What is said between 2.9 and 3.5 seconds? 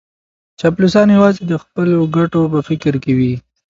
کي وي.